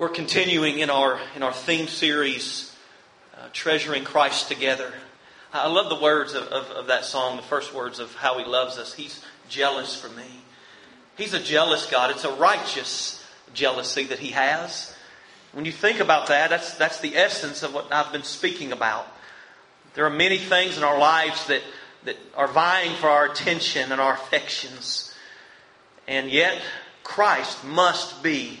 [0.00, 2.74] We're continuing in our in our theme series,
[3.36, 4.90] uh, treasuring Christ together.
[5.52, 8.46] I love the words of, of, of that song, the first words of how He
[8.46, 8.94] loves us.
[8.94, 10.24] He's jealous for me.
[11.18, 12.10] He's a jealous God.
[12.10, 14.96] It's a righteous jealousy that He has.
[15.52, 19.06] When you think about that, that's that's the essence of what I've been speaking about.
[19.92, 21.60] There are many things in our lives that
[22.06, 25.14] that are vying for our attention and our affections,
[26.08, 26.58] and yet
[27.02, 28.60] Christ must be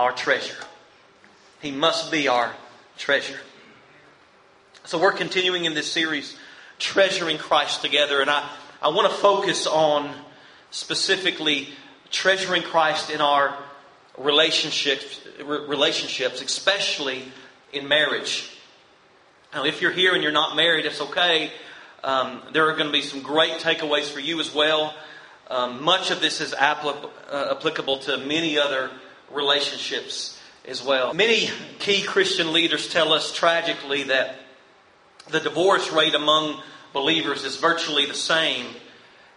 [0.00, 0.56] our treasure.
[1.60, 2.54] He must be our
[2.96, 3.38] treasure.
[4.86, 6.38] So we're continuing in this series,
[6.78, 8.48] Treasuring Christ Together, and I,
[8.80, 10.10] I want to focus on
[10.70, 11.68] specifically
[12.10, 13.54] treasuring Christ in our
[14.16, 17.24] relationships, relationships, especially
[17.74, 18.56] in marriage.
[19.52, 21.52] Now, if you're here and you're not married, it's okay.
[22.02, 24.94] Um, there are going to be some great takeaways for you as well.
[25.50, 28.90] Um, much of this is uh, applicable to many other
[29.32, 31.14] relationships as well.
[31.14, 31.48] Many
[31.78, 34.36] key Christian leaders tell us tragically that
[35.28, 36.60] the divorce rate among
[36.92, 38.66] believers is virtually the same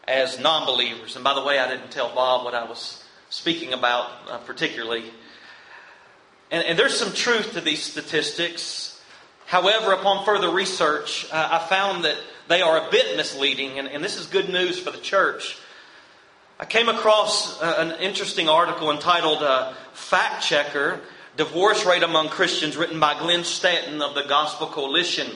[0.08, 1.16] as non believers.
[1.16, 5.06] And by the way, I didn't tell Bob what I was speaking about uh, particularly.
[6.52, 9.02] And, and, there's some truth to these statistics.
[9.48, 14.04] However, upon further research, uh, I found that they are a bit misleading, and, and
[14.04, 15.58] this is good news for the church.
[16.64, 21.02] I came across uh, an interesting article entitled uh, Fact Checker
[21.36, 25.28] Divorce Rate Among Christians, written by Glenn Stanton of the Gospel Coalition.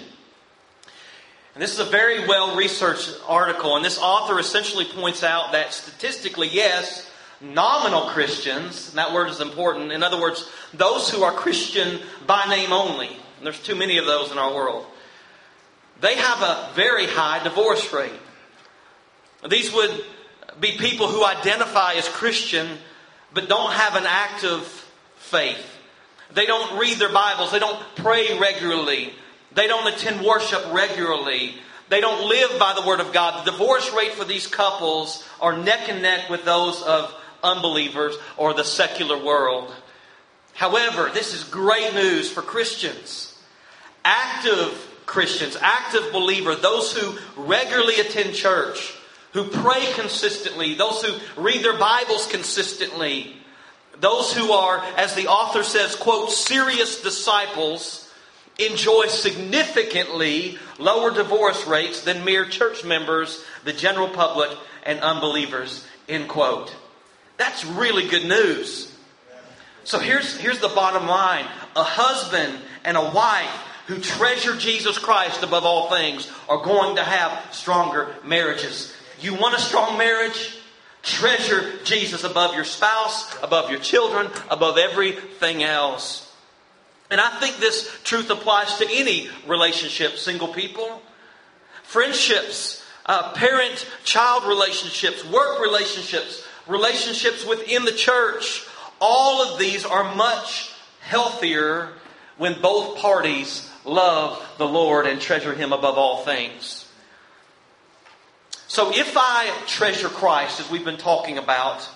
[1.53, 5.73] And this is a very well researched article, and this author essentially points out that
[5.73, 9.91] statistically, yes, nominal Christians, that word is important.
[9.91, 14.05] In other words, those who are Christian by name only, and there's too many of
[14.05, 14.85] those in our world,
[15.99, 18.13] they have a very high divorce rate.
[19.49, 20.05] These would
[20.59, 22.67] be people who identify as Christian
[23.33, 24.63] but don't have an active
[25.17, 25.63] faith.
[26.33, 27.51] They don't read their Bibles.
[27.51, 29.13] They don't pray regularly.
[29.53, 31.55] They don't attend worship regularly.
[31.89, 33.45] They don't live by the Word of God.
[33.45, 37.13] The divorce rate for these couples are neck and neck with those of
[37.43, 39.73] unbelievers or the secular world.
[40.53, 43.39] However, this is great news for Christians.
[44.03, 48.96] Active Christians, active believers, those who regularly attend church,
[49.33, 53.35] who pray consistently, those who read their Bibles consistently,
[53.99, 58.11] those who are, as the author says, quote, serious disciples
[58.59, 64.49] enjoy significantly lower divorce rates than mere church members, the general public,
[64.83, 66.75] and unbelievers, end quote.
[67.37, 68.93] That's really good news.
[69.83, 71.45] So here's, here's the bottom line.
[71.75, 77.03] A husband and a wife who treasure Jesus Christ above all things are going to
[77.03, 78.93] have stronger marriages.
[79.21, 80.57] You want a strong marriage?
[81.03, 86.23] Treasure Jesus above your spouse, above your children, above everything else.
[87.09, 91.01] And I think this truth applies to any relationship, single people,
[91.83, 98.65] friendships, uh, parent child relationships, work relationships, relationships within the church.
[98.99, 101.93] All of these are much healthier
[102.37, 106.86] when both parties love the Lord and treasure Him above all things.
[108.67, 111.87] So if I treasure Christ, as we've been talking about,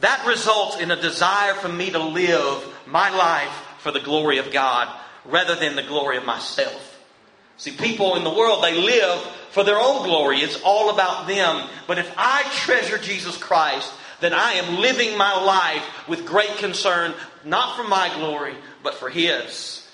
[0.00, 4.52] that results in a desire for me to live my life for the glory of
[4.52, 4.88] God
[5.24, 6.98] rather than the glory of myself.
[7.56, 10.38] See, people in the world, they live for their own glory.
[10.38, 11.68] It's all about them.
[11.86, 17.12] But if I treasure Jesus Christ, then I am living my life with great concern,
[17.44, 19.86] not for my glory, but for His.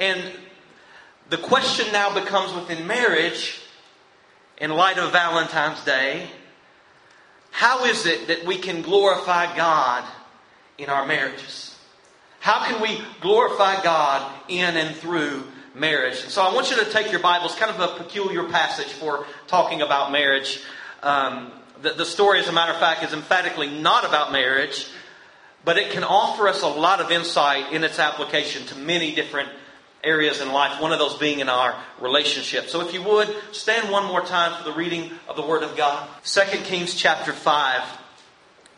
[0.00, 0.20] And
[1.30, 3.60] the question now becomes within marriage
[4.60, 6.28] in light of Valentine's Day,
[7.50, 10.04] how is it that we can glorify God
[10.76, 11.76] in our marriages?
[12.40, 16.22] How can we glorify God in and through marriage?
[16.22, 19.26] And So I want you to take your Bibles, kind of a peculiar passage for
[19.46, 20.60] talking about marriage.
[21.02, 21.52] Um,
[21.82, 24.86] the, the story, as a matter of fact, is emphatically not about marriage,
[25.64, 29.48] but it can offer us a lot of insight in its application to many different
[30.02, 32.68] areas in life, one of those being in our relationship.
[32.68, 35.76] So if you would, stand one more time for the reading of the Word of
[35.76, 36.08] God.
[36.24, 37.82] 2 Kings chapter 5,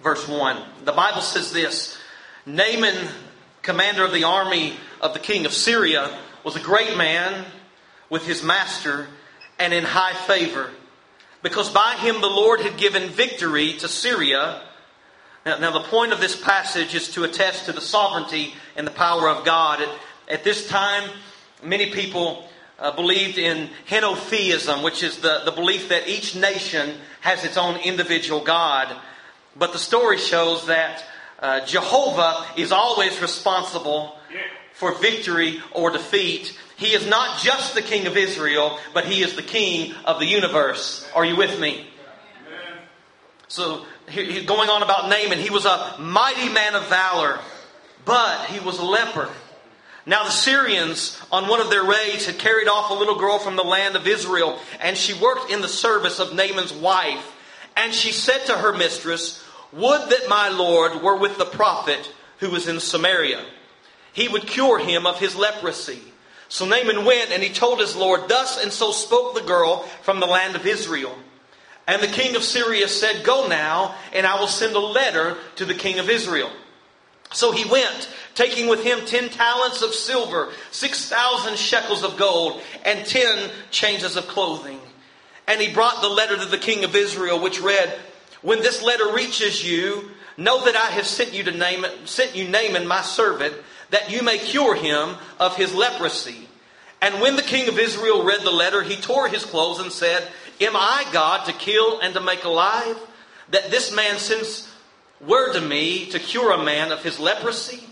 [0.03, 0.63] verse 1.
[0.85, 1.99] The Bible says this
[2.47, 3.09] Naaman,
[3.63, 7.45] commander of the army of the king of Syria, was a great man
[8.09, 9.07] with his master
[9.59, 10.71] and in high favor,
[11.43, 14.63] because by him the Lord had given victory to Syria.
[15.45, 18.91] Now, now the point of this passage is to attest to the sovereignty and the
[18.91, 19.81] power of God.
[19.81, 19.89] It,
[20.31, 21.11] at this time,
[21.63, 22.49] many people
[22.79, 27.77] uh, believed in henotheism, which is the, the belief that each nation has its own
[27.81, 28.95] individual God.
[29.57, 31.05] But the story shows that
[31.39, 34.17] uh, Jehovah is always responsible
[34.73, 36.59] for victory or defeat.
[36.77, 40.27] He is not just the king of Israel, but he is the king of the
[40.27, 41.07] universe.
[41.15, 41.87] Are you with me?
[43.49, 43.85] So,
[44.15, 47.41] going on about Naaman, he was a mighty man of valor,
[48.05, 49.29] but he was a leper.
[50.07, 53.57] Now, the Syrians, on one of their raids, had carried off a little girl from
[53.57, 57.37] the land of Israel, and she worked in the service of Naaman's wife.
[57.77, 62.11] And she said to her mistress, Would that my Lord were with the prophet
[62.41, 63.45] who was in Samaria.
[64.13, 66.01] He would cure him of his leprosy.
[66.49, 70.19] So Naaman went and he told his Lord, Thus and so spoke the girl from
[70.19, 71.17] the land of Israel.
[71.87, 75.65] And the king of Syria said, Go now, and I will send a letter to
[75.65, 76.51] the king of Israel.
[77.33, 82.61] So he went, taking with him ten talents of silver, six thousand shekels of gold,
[82.85, 84.81] and ten changes of clothing.
[85.47, 87.99] And he brought the letter to the king of Israel, which read,
[88.43, 92.49] When this letter reaches you, know that I have sent you to Naaman, sent you
[92.49, 93.55] Naaman, my servant,
[93.91, 96.49] that you may cure him of his leprosy.
[97.03, 100.27] And when the king of Israel read the letter, he tore his clothes and said,
[100.61, 102.99] Am I God to kill and to make alive?
[103.51, 104.70] That this man sends
[105.21, 107.85] word to me to cure a man of his leprosy?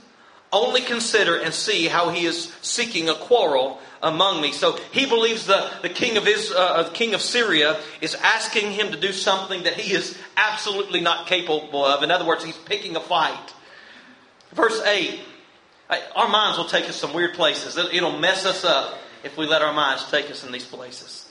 [0.50, 4.52] Only consider and see how he is seeking a quarrel among me.
[4.52, 8.92] So he believes the, the king of Israel, uh, king of Syria is asking him
[8.92, 12.02] to do something that he is absolutely not capable of.
[12.02, 13.54] In other words, he's picking a fight.
[14.54, 15.20] Verse 8
[16.14, 17.76] our minds will take us some weird places.
[17.76, 21.30] It'll mess us up if we let our minds take us in these places.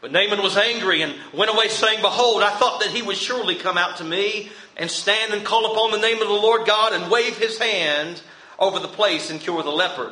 [0.00, 3.54] But Naaman was angry and went away, saying, Behold, I thought that he would surely
[3.54, 6.94] come out to me and stand and call upon the name of the Lord God
[6.94, 8.22] and wave his hand
[8.58, 10.10] over the place and cure the leper.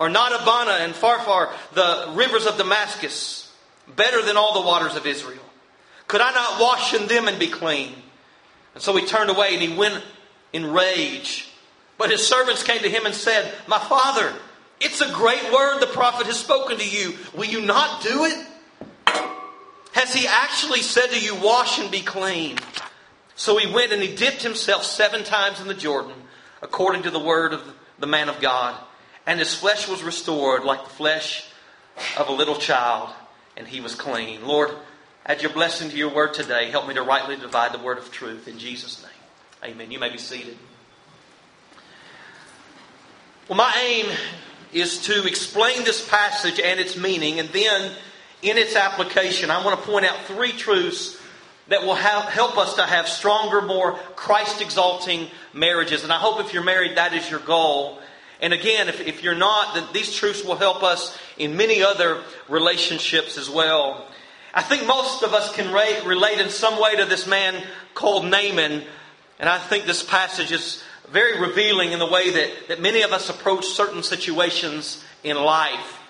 [0.00, 3.54] Are not Abana and Pharpar, the rivers of Damascus,
[3.94, 5.44] better than all the waters of Israel?
[6.08, 7.94] Could I not wash in them and be clean?
[8.74, 10.02] And so he turned away and he went
[10.52, 11.52] in rage
[12.02, 14.32] but his servants came to him and said, My father,
[14.80, 17.16] it's a great word the prophet has spoken to you.
[17.32, 18.44] Will you not do it?
[19.92, 22.58] Has he actually said to you, Wash and be clean?
[23.34, 26.14] So he went and he dipped himself seven times in the Jordan,
[26.60, 28.74] according to the word of the man of God.
[29.26, 31.46] And his flesh was restored like the flesh
[32.16, 33.10] of a little child,
[33.56, 34.46] and he was clean.
[34.46, 34.70] Lord,
[35.24, 36.70] add your blessing to your word today.
[36.70, 38.48] Help me to rightly divide the word of truth.
[38.48, 39.72] In Jesus' name.
[39.72, 39.90] Amen.
[39.90, 40.56] You may be seated.
[43.48, 44.06] Well, my aim
[44.72, 47.92] is to explain this passage and its meaning, and then
[48.42, 51.18] in its application, I want to point out three truths
[51.68, 56.02] that will have, help us to have stronger, more Christ exalting marriages.
[56.02, 57.98] And I hope if you're married, that is your goal.
[58.40, 62.22] And again, if, if you're not, then these truths will help us in many other
[62.48, 64.06] relationships as well.
[64.52, 65.72] I think most of us can
[66.04, 67.62] relate in some way to this man
[67.94, 68.82] called Naaman.
[69.38, 73.12] And I think this passage is very revealing in the way that, that many of
[73.12, 76.01] us approach certain situations in life.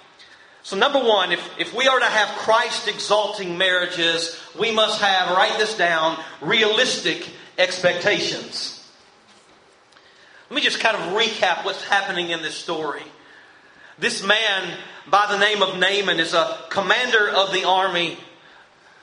[0.65, 5.37] So, number one, if, if we are to have Christ exalting marriages, we must have,
[5.37, 7.29] write this down, realistic
[7.59, 8.79] expectations.
[10.49, 13.03] Let me just kind of recap what's happening in this story.
[13.99, 14.79] This man,
[15.11, 18.19] by the name of Naaman, is a commander of the army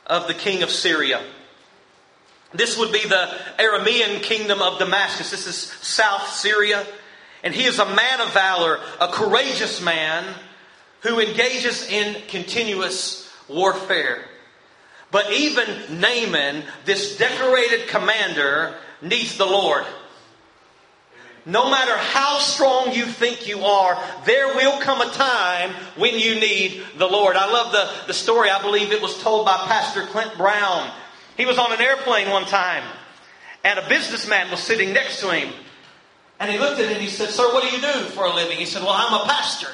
[0.05, 1.21] of the king of Syria.
[2.53, 5.29] This would be the Aramean kingdom of Damascus.
[5.29, 6.85] This is South Syria.
[7.43, 10.25] And he is a man of valor, a courageous man
[11.01, 14.23] who engages in continuous warfare.
[15.11, 19.85] But even Naaman, this decorated commander, needs the Lord.
[21.45, 26.35] No matter how strong you think you are, there will come a time when you
[26.35, 27.35] need the Lord.
[27.35, 30.91] I love the, the story, I believe it was told by Pastor Clint Brown
[31.39, 32.83] he was on an airplane one time,
[33.63, 35.53] and a businessman was sitting next to him.
[36.37, 38.35] And he looked at him and he said, Sir, what do you do for a
[38.35, 38.57] living?
[38.57, 39.69] He said, Well, I'm a pastor.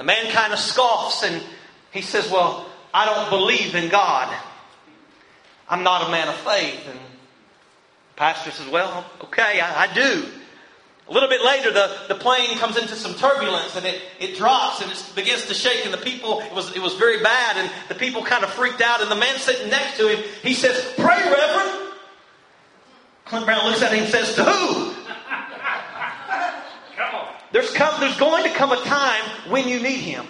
[0.00, 1.42] The man kind of scoffs and
[1.90, 4.34] he says, Well, I don't believe in God.
[5.68, 6.88] I'm not a man of faith.
[6.88, 10.26] And the pastor says, Well, okay, I, I do.
[11.06, 14.80] A little bit later, the, the plane comes into some turbulence and it, it drops
[14.80, 17.70] and it begins to shake and the people, it was, it was very bad and
[17.90, 20.82] the people kind of freaked out and the man sitting next to him, he says,
[20.96, 21.92] pray, Reverend.
[23.26, 24.94] Clint Brown looks at him and says, To who?
[27.52, 30.26] There's, come, there's going to come a time when you need Him.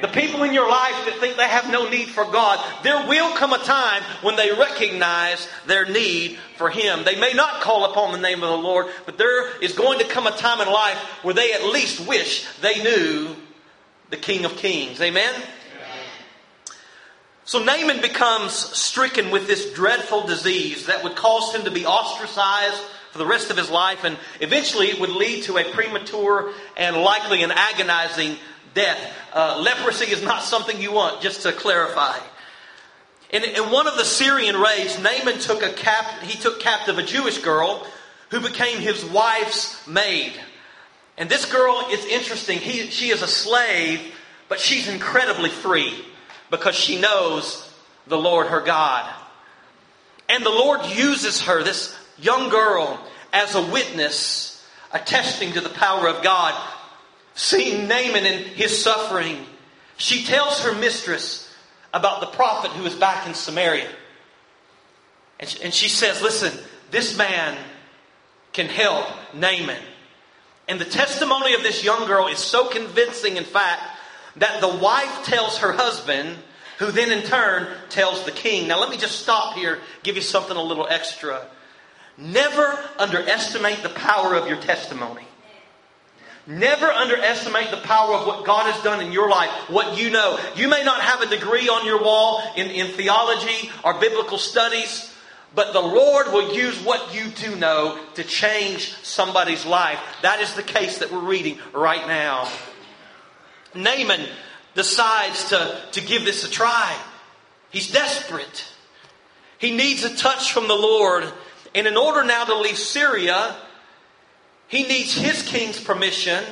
[0.00, 3.36] The people in your life that think they have no need for God, there will
[3.36, 7.04] come a time when they recognize their need for Him.
[7.04, 10.04] They may not call upon the name of the Lord, but there is going to
[10.04, 13.36] come a time in life where they at least wish they knew
[14.10, 15.00] the King of Kings.
[15.00, 15.32] Amen?
[17.44, 22.80] So Naaman becomes stricken with this dreadful disease that would cause him to be ostracized
[23.12, 26.96] for the rest of his life, and eventually it would lead to a premature and
[26.96, 28.36] likely an agonizing
[28.72, 28.98] death.
[29.34, 32.18] Uh, leprosy is not something you want, just to clarify.
[33.28, 37.02] In, in one of the Syrian raids, Naaman took a cap, he took captive a
[37.02, 37.86] Jewish girl
[38.30, 40.32] who became his wife's maid.
[41.18, 42.58] And this girl is interesting.
[42.58, 44.00] He, she is a slave,
[44.48, 45.94] but she's incredibly free
[46.50, 47.70] because she knows
[48.06, 49.12] the Lord her God.
[50.30, 52.98] And the Lord uses her, this young girl,
[53.32, 56.54] as a witness, attesting to the power of God
[57.34, 59.38] seeing Naaman in his suffering,
[59.96, 61.48] she tells her mistress
[61.94, 63.90] about the prophet who is back in Samaria.
[65.38, 66.52] And she, and she says, Listen,
[66.90, 67.56] this man
[68.52, 69.82] can help Naaman.
[70.68, 73.82] And the testimony of this young girl is so convincing, in fact,
[74.36, 76.36] that the wife tells her husband,
[76.78, 78.68] who then in turn tells the king.
[78.68, 81.46] Now, let me just stop here, give you something a little extra.
[82.18, 85.24] Never underestimate the power of your testimony.
[86.46, 90.38] Never underestimate the power of what God has done in your life, what you know.
[90.56, 95.14] You may not have a degree on your wall in, in theology or biblical studies,
[95.54, 100.00] but the Lord will use what you do know to change somebody's life.
[100.22, 102.50] That is the case that we're reading right now.
[103.74, 104.26] Naaman
[104.74, 106.96] decides to, to give this a try.
[107.70, 108.66] He's desperate.
[109.58, 111.32] He needs a touch from the Lord.
[111.74, 113.56] And in order now to leave Syria,
[114.68, 116.42] he needs his king's permission,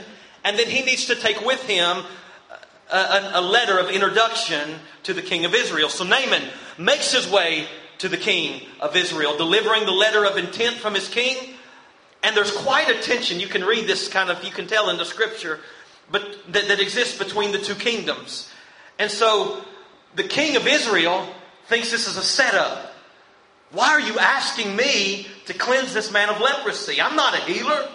[0.45, 2.05] and then he needs to take with him
[2.91, 5.89] a, a, letter of introduction to the king of Israel.
[5.89, 6.43] So Naaman
[6.79, 7.67] makes his way
[7.99, 11.55] to the king of Israel, delivering the letter of intent from his king.
[12.23, 13.41] And there's quite a tension.
[13.41, 15.61] You can read this kind of, you can tell in the scripture,
[16.11, 16.23] but
[16.53, 18.50] that, that exists between the two kingdoms.
[18.99, 19.65] And so
[20.15, 21.27] the king of Israel
[21.67, 22.90] thinks this is a setup.
[23.73, 27.00] Why are you asking me to cleanse this man of leprosy?
[27.00, 27.89] I'm not a healer.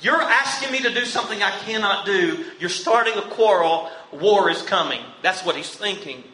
[0.00, 2.44] You're asking me to do something I cannot do.
[2.58, 3.90] You're starting a quarrel.
[4.12, 5.00] War is coming.
[5.22, 6.24] That's what he's thinking.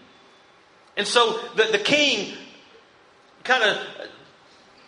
[0.96, 2.34] And so the, the king
[3.44, 3.78] kind of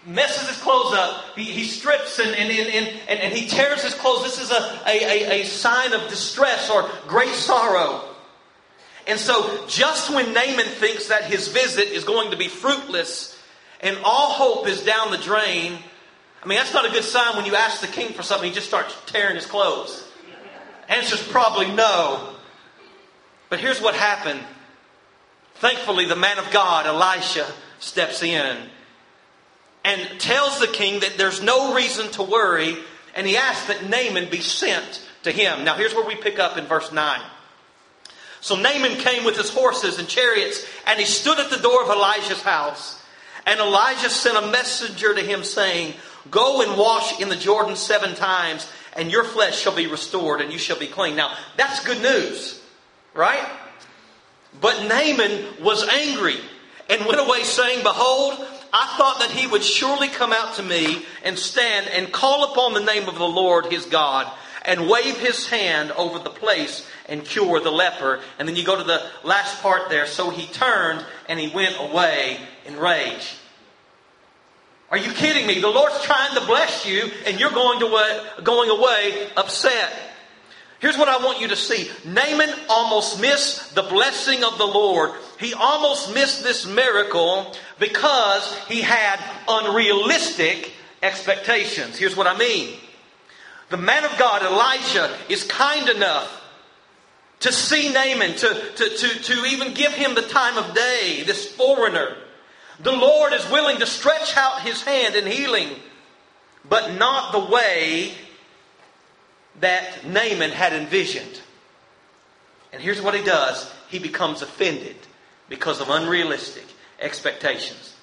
[0.06, 1.24] messes his clothes up.
[1.36, 4.22] He, he strips and, and, and, and, and he tears his clothes.
[4.22, 8.04] This is a, a, a sign of distress or great sorrow.
[9.06, 13.29] And so, just when Naaman thinks that his visit is going to be fruitless
[13.80, 15.78] and all hope is down the drain,
[16.42, 18.54] I mean, that's not a good sign when you ask the king for something, he
[18.54, 20.06] just starts tearing his clothes.
[20.88, 22.34] Answer's probably no.
[23.48, 24.40] But here's what happened.
[25.56, 27.46] Thankfully, the man of God, Elisha,
[27.78, 28.56] steps in
[29.84, 32.76] and tells the king that there's no reason to worry,
[33.14, 35.64] and he asks that Naaman be sent to him.
[35.64, 37.20] Now, here's where we pick up in verse 9.
[38.40, 41.90] So Naaman came with his horses and chariots, and he stood at the door of
[41.90, 42.99] Elijah's house.
[43.50, 45.94] And Elijah sent a messenger to him, saying,
[46.30, 50.52] Go and wash in the Jordan seven times, and your flesh shall be restored, and
[50.52, 51.16] you shall be clean.
[51.16, 52.62] Now, that's good news,
[53.12, 53.44] right?
[54.60, 56.36] But Naaman was angry
[56.88, 58.34] and went away, saying, Behold,
[58.72, 62.74] I thought that he would surely come out to me and stand and call upon
[62.74, 64.30] the name of the Lord his God
[64.64, 68.20] and wave his hand over the place and cure the leper.
[68.38, 70.06] And then you go to the last part there.
[70.06, 73.38] So he turned and he went away in rage.
[74.90, 75.60] Are you kidding me?
[75.60, 79.92] The Lord's trying to bless you and you're going, to, going away upset.
[80.80, 81.90] Here's what I want you to see.
[82.04, 85.12] Naaman almost missed the blessing of the Lord.
[85.38, 91.96] He almost missed this miracle because he had unrealistic expectations.
[91.96, 92.76] Here's what I mean.
[93.68, 96.38] The man of God, Elijah, is kind enough
[97.40, 101.54] to see Naaman, to, to, to, to even give him the time of day, this
[101.54, 102.16] foreigner.
[102.82, 105.68] The Lord is willing to stretch out his hand in healing,
[106.66, 108.12] but not the way
[109.60, 111.40] that Naaman had envisioned.
[112.72, 114.96] And here's what he does he becomes offended
[115.48, 116.64] because of unrealistic
[117.00, 117.96] expectations.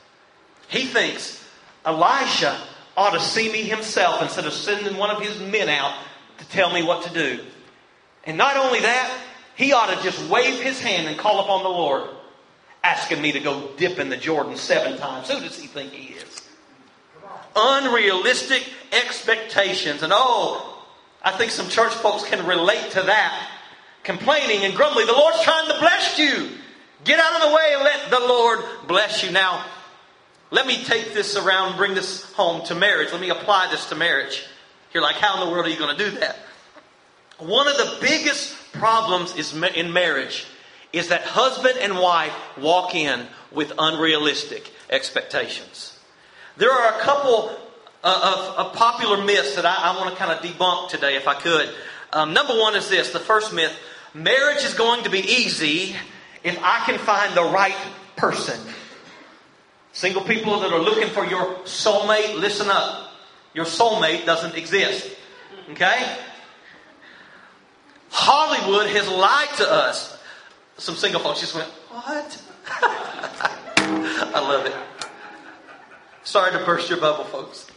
[0.68, 1.44] He thinks
[1.86, 2.60] Elisha
[2.96, 5.96] ought to see me himself instead of sending one of his men out
[6.38, 7.40] to tell me what to do.
[8.26, 9.18] And not only that,
[9.56, 12.10] he ought to just wave his hand and call upon the Lord
[12.84, 15.30] asking me to go dip in the Jordan seven times.
[15.30, 16.48] Who does he think he is?
[17.58, 20.04] unrealistic expectations.
[20.04, 20.84] And oh,
[21.24, 23.50] I think some church folks can relate to that.
[24.04, 25.08] Complaining and grumbling.
[25.08, 26.50] The Lord's trying to bless you.
[27.04, 29.32] Get out of the way and let the Lord bless you.
[29.32, 29.66] Now,
[30.52, 33.12] let me take this around and bring this home to marriage.
[33.12, 34.46] Let me apply this to marriage.
[34.94, 36.38] You're like, how in the world are you going to do that?
[37.40, 40.46] One of the biggest problems is in marriage
[40.94, 46.00] is that husband and wife walk in with unrealistic expectations.
[46.58, 47.52] There are a couple
[48.04, 51.28] uh, of, of popular myths that I, I want to kind of debunk today, if
[51.28, 51.70] I could.
[52.14, 53.78] Um, number one is this the first myth
[54.14, 55.96] marriage is going to be easy
[56.44, 57.76] if I can find the right
[58.16, 58.60] person.
[59.94, 63.12] Single people that are looking for your soulmate, listen up.
[63.54, 65.10] Your soulmate doesn't exist.
[65.72, 66.18] Okay?
[68.10, 70.17] Hollywood has lied to us.
[70.78, 72.44] Some single folks just went, What?
[72.70, 74.76] I love it.
[76.24, 77.68] Sorry to burst your bubble, folks.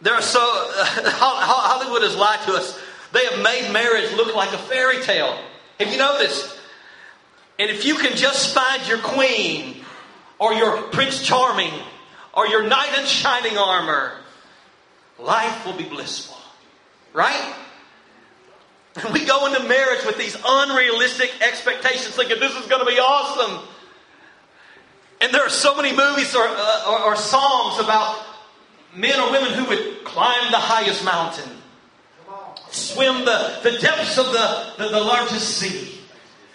[0.00, 2.78] There are so Hollywood has lied to us.
[3.12, 5.38] They have made marriage look like a fairy tale.
[5.78, 6.58] Have you noticed?
[7.58, 9.84] And if you can just find your queen
[10.38, 11.72] or your prince charming
[12.32, 14.12] or your knight in shining armor,
[15.18, 16.36] life will be blissful.
[17.12, 17.54] Right?
[19.12, 23.66] We go into marriage with these unrealistic expectations, thinking this is going to be awesome.
[25.20, 28.24] And there are so many movies or, uh, or, or songs about
[28.94, 31.50] men or women who would climb the highest mountain,
[32.70, 35.98] swim the, the depths of the, the, the largest sea,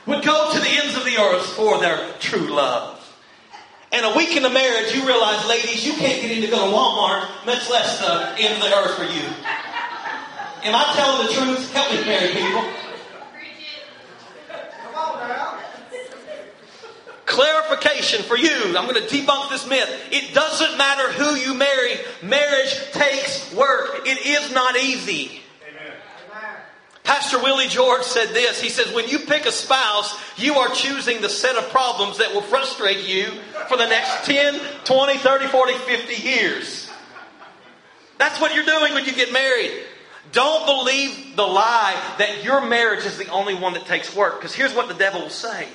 [0.06, 2.96] would go to the ends of the earth for their true love.
[3.92, 6.76] And a week into marriage, you realize, ladies, you can't get in to go to
[6.76, 9.28] Walmart, much less the end of the earth for you.
[10.64, 11.74] Am I telling the truth?
[11.74, 12.64] Help me, married people.
[17.26, 18.78] Clarification for you.
[18.78, 19.90] I'm going to debunk this myth.
[20.12, 21.94] It doesn't matter who you marry.
[22.22, 24.02] Marriage takes work.
[24.06, 25.42] It is not easy.
[27.04, 28.62] Pastor Willie George said this.
[28.62, 32.34] He says, when you pick a spouse, you are choosing the set of problems that
[32.34, 33.32] will frustrate you
[33.68, 36.90] for the next 10, 20, 30, 40, 50 years.
[38.18, 39.72] That's what you're doing when you get married.
[40.32, 44.40] Don't believe the lie that your marriage is the only one that takes work.
[44.40, 45.68] Because here's what the devil will say.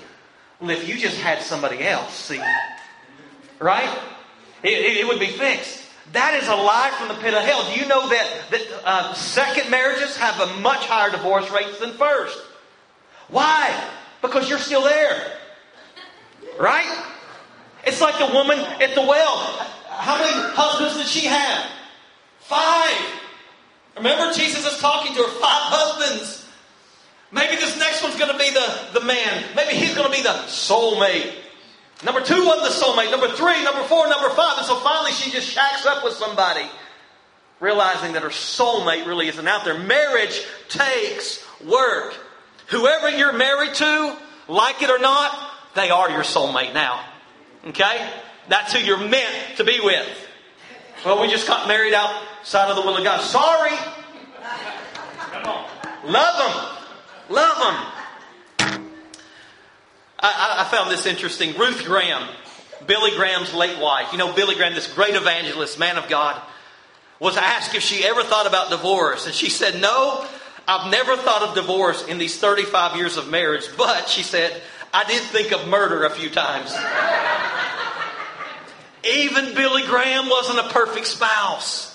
[0.61, 2.41] Well, if you just had somebody else, see,
[3.59, 3.99] right?
[4.63, 5.83] It, it would be fixed.
[6.13, 7.65] That is a lie from the pit of hell.
[7.73, 11.93] Do you know that, that uh, second marriages have a much higher divorce rate than
[11.93, 12.39] first?
[13.29, 13.91] Why?
[14.23, 15.33] Because you're still there.
[16.61, 17.05] Right?
[17.87, 19.37] It's like the woman at the well.
[19.89, 21.67] How many husbands did she have?
[22.41, 23.21] Five.
[23.97, 26.47] Remember, Jesus is talking to her five husbands.
[27.31, 29.45] Maybe this next one's going to be the, the man.
[29.57, 31.33] Maybe he's going to be the soulmate.
[32.05, 33.11] Number two wasn't the soulmate.
[33.11, 34.59] Number three, number four, number five.
[34.59, 36.67] And so finally she just shacks up with somebody,
[37.61, 39.79] realizing that her soulmate really isn't out there.
[39.79, 42.15] Marriage takes work.
[42.69, 44.17] Whoever you're married to,
[44.49, 47.05] like it or not, they are your soulmate now.
[47.69, 48.11] Okay?
[48.49, 50.29] That's who you're meant to be with.
[51.05, 53.21] Well, we just got married outside of the will of God.
[53.21, 53.77] Sorry.
[55.33, 55.67] Come on.
[56.07, 57.37] Love them.
[57.37, 58.85] Love them.
[60.19, 61.59] I, I found this interesting.
[61.59, 62.27] Ruth Graham,
[62.87, 64.13] Billy Graham's late wife.
[64.13, 66.41] You know, Billy Graham, this great evangelist, man of God,
[67.21, 69.27] was asked if she ever thought about divorce.
[69.27, 70.27] And she said, No,
[70.67, 73.69] I've never thought of divorce in these 35 years of marriage.
[73.77, 74.63] But, she said,
[74.95, 76.75] I did think of murder a few times.
[79.07, 81.91] Even Billy Graham wasn't a perfect spouse.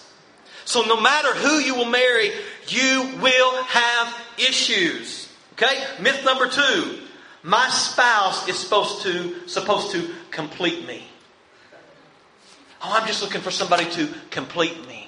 [0.65, 2.31] So no matter who you will marry,
[2.67, 5.27] you will have issues.
[5.53, 5.83] Okay?
[5.99, 6.99] Myth number two.
[7.41, 11.05] My spouse is supposed to, supposed to complete me.
[12.81, 15.07] Oh, I'm just looking for somebody to complete me.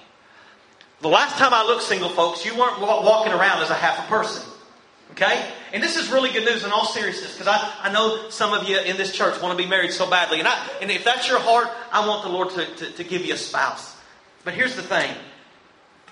[1.01, 4.09] The last time I looked, single folks, you weren't walking around as a half a
[4.09, 4.43] person.
[5.12, 5.45] Okay?
[5.74, 8.67] And this is really good news in all seriousness because I, I know some of
[8.67, 10.39] you in this church want to be married so badly.
[10.39, 13.26] And, I, and if that's your heart, I want the Lord to, to, to give
[13.26, 13.95] you a spouse.
[14.43, 15.13] But here's the thing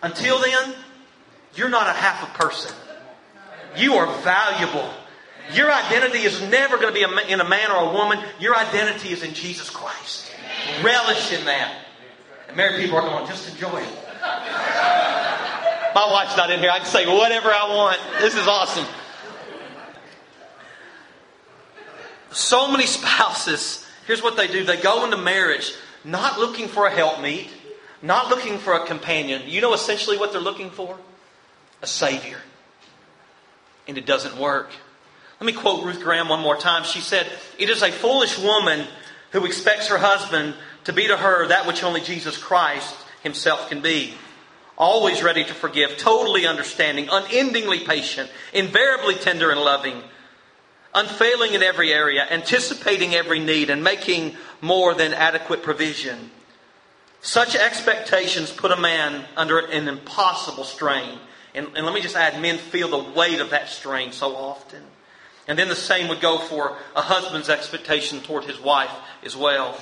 [0.04, 0.76] until then,
[1.56, 2.76] you're not a half a person.
[3.76, 4.90] You are valuable.
[5.54, 8.20] Your identity is never going to be in a man or a woman.
[8.40, 10.32] Your identity is in Jesus Christ.
[10.84, 11.86] Relish in that.
[12.48, 14.09] And married people are going, just enjoy it.
[15.96, 16.72] My wife's not in here.
[16.72, 18.00] I can say whatever I want.
[18.22, 18.86] This is awesome.
[22.32, 26.92] So many spouses, here's what they do they go into marriage not looking for a
[26.92, 27.50] helpmeet,
[28.02, 29.44] not looking for a companion.
[29.48, 30.98] You know essentially what they're looking for?
[31.82, 32.38] A Savior.
[33.88, 34.70] And it doesn't work.
[35.40, 36.84] Let me quote Ruth Graham one more time.
[36.84, 38.86] She said, It is a foolish woman
[39.32, 40.54] who expects her husband
[40.86, 44.14] to be to her that which only Jesus Christ himself can be.
[44.78, 50.02] Always ready to forgive, totally understanding, unendingly patient, invariably tender and loving,
[50.94, 56.32] unfailing in every area, anticipating every need, and making more than adequate provision.
[57.22, 61.20] Such expectations put a man under an impossible strain.
[61.54, 64.84] And, and, let me just add, men feel the weight of that strain so often.
[65.48, 68.92] And then the same would go for a husband's expectation toward his wife
[69.24, 69.78] as well.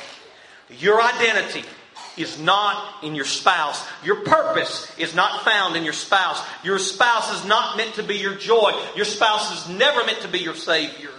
[0.69, 1.63] Your identity
[2.17, 3.85] is not in your spouse.
[4.03, 6.43] Your purpose is not found in your spouse.
[6.63, 8.73] Your spouse is not meant to be your joy.
[8.95, 11.11] Your spouse is never meant to be your Savior.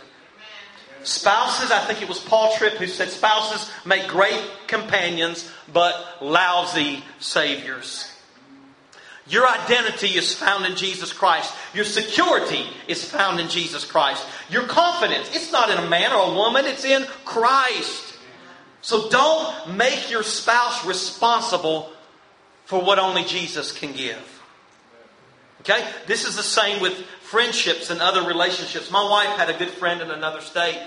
[1.04, 7.02] Spouses, I think it was Paul Tripp who said, spouses make great companions, but lousy
[7.20, 8.10] saviors.
[9.28, 11.54] Your identity is found in Jesus Christ.
[11.74, 14.26] Your security is found in Jesus Christ.
[14.50, 18.07] Your confidence, it's not in a man or a woman, it's in Christ.
[18.88, 21.92] So don't make your spouse responsible
[22.64, 24.42] for what only Jesus can give.
[25.60, 25.86] Okay?
[26.06, 28.90] This is the same with friendships and other relationships.
[28.90, 30.80] My wife had a good friend in another state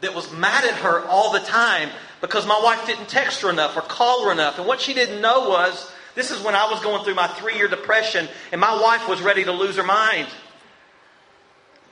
[0.00, 1.90] that was mad at her all the time
[2.22, 4.56] because my wife didn't text her enough or call her enough.
[4.56, 7.56] And what she didn't know was this is when I was going through my three
[7.56, 10.28] year depression and my wife was ready to lose her mind.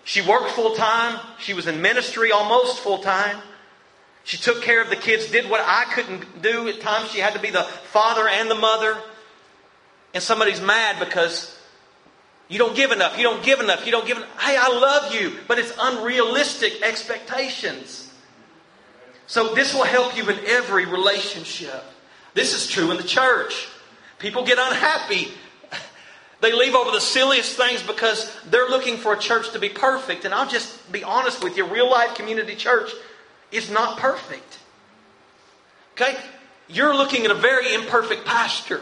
[0.04, 3.36] She worked full time, she was in ministry almost full time.
[4.24, 6.68] She took care of the kids, did what I couldn't do.
[6.68, 8.96] At times, she had to be the father and the mother.
[10.14, 11.56] And somebody's mad because
[12.48, 13.16] you don't give enough.
[13.16, 13.86] You don't give enough.
[13.86, 14.40] You don't give enough.
[14.40, 18.12] Hey, I love you, but it's unrealistic expectations.
[19.26, 21.84] So this will help you in every relationship.
[22.34, 23.68] This is true in the church.
[24.18, 25.28] People get unhappy.
[26.40, 30.24] They leave over the silliest things because they're looking for a church to be perfect.
[30.24, 32.90] And I'll just be honest with you real life community church
[33.52, 34.58] is not perfect.
[35.94, 36.16] Okay?
[36.68, 38.80] You're looking at a very imperfect pastor.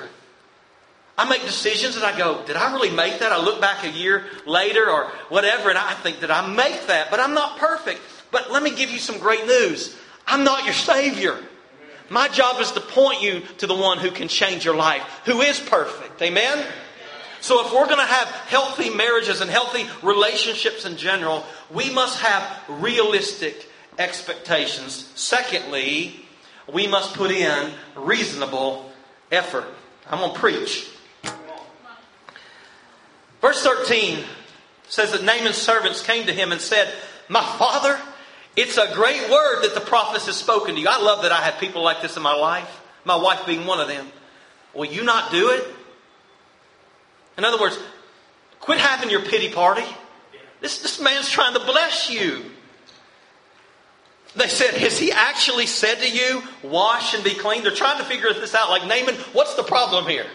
[1.17, 3.33] I make decisions and I go, did I really make that?
[3.33, 7.11] I look back a year later or whatever and I think, did I make that?
[7.11, 8.01] But I'm not perfect.
[8.31, 9.97] But let me give you some great news.
[10.27, 11.37] I'm not your Savior.
[12.11, 15.41] My job is to point you to the one who can change your life, who
[15.41, 16.23] is perfect.
[16.23, 16.65] Amen?
[17.41, 22.21] So if we're going to have healthy marriages and healthy relationships in general, we must
[22.21, 23.68] have realistic
[23.99, 25.11] expectations.
[25.15, 26.21] Secondly,
[26.73, 28.91] we must put in reasonable
[29.31, 29.67] effort.
[30.09, 30.89] I'm going to preach.
[33.41, 34.25] Verse 13
[34.89, 36.93] says that Naaman's servants came to him and said,
[37.29, 37.99] My father,
[38.57, 40.89] it's a great word that the prophet has spoken to you.
[40.89, 43.81] I love that I have people like this in my life, my wife being one
[43.81, 44.07] of them.
[44.75, 45.67] Will you not do it?
[47.37, 47.79] In other words,
[48.61, 49.85] quit having your pity party.
[50.61, 52.51] This, this man's trying to bless you.
[54.39, 57.63] They said, Has he actually said to you, wash and be clean?
[57.63, 58.71] They're trying to figure this out.
[58.71, 60.27] Like, Naaman, what's the problem here?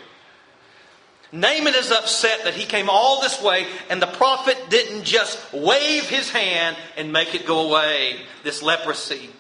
[1.32, 6.08] Naaman is upset that he came all this way and the prophet didn't just wave
[6.08, 9.32] his hand and make it go away, this leprosy.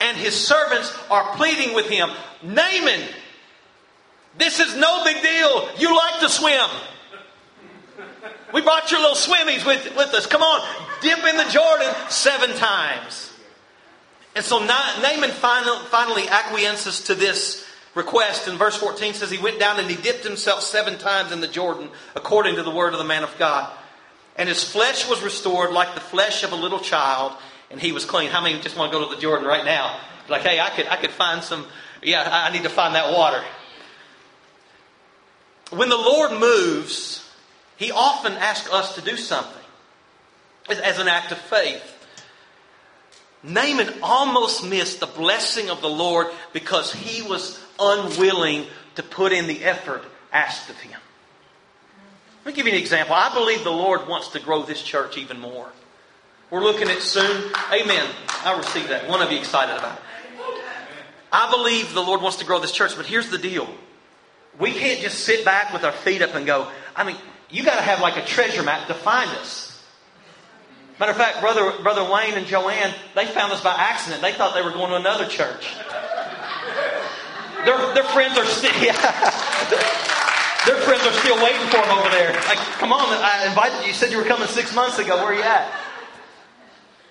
[0.00, 2.10] And his servants are pleading with him
[2.42, 3.00] Naaman,
[4.36, 5.68] this is no big deal.
[5.78, 6.68] You like to swim.
[8.52, 10.26] We brought your little swimmies with, with us.
[10.26, 10.66] Come on,
[11.00, 13.23] dip in the Jordan seven times.
[14.34, 18.48] And so Naaman finally acquiesces to this request.
[18.48, 21.48] And verse 14 says he went down and he dipped himself seven times in the
[21.48, 23.70] Jordan according to the word of the man of God.
[24.36, 27.32] And his flesh was restored like the flesh of a little child,
[27.70, 28.30] and he was clean.
[28.30, 29.96] How many just want to go to the Jordan right now?
[30.28, 31.64] Like, hey, I could, I could find some,
[32.02, 33.42] yeah, I need to find that water.
[35.70, 37.30] When the Lord moves,
[37.76, 39.62] he often asks us to do something
[40.68, 41.93] as an act of faith.
[43.44, 49.46] Naaman almost missed the blessing of the Lord because he was unwilling to put in
[49.46, 50.02] the effort
[50.32, 50.98] asked of him.
[52.44, 53.14] Let me give you an example.
[53.14, 55.70] I believe the Lord wants to grow this church even more.
[56.50, 57.52] We're looking at soon.
[57.72, 58.06] Amen.
[58.44, 59.08] I receive that.
[59.08, 60.02] One of you excited about it.
[61.32, 63.68] I believe the Lord wants to grow this church, but here's the deal.
[64.58, 67.16] We can't just sit back with our feet up and go, I mean,
[67.50, 69.73] you got to have like a treasure map to find us.
[70.98, 74.22] Matter of fact, brother, brother Wayne and Joanne, they found us by accident.
[74.22, 75.74] They thought they were going to another church.
[77.64, 78.94] Their, their friends are still, yeah.
[80.66, 82.32] their friends are still waiting for them over there.
[82.46, 83.88] Like, come on, I invited you.
[83.88, 85.16] You said you were coming six months ago.
[85.16, 85.72] Where are you at?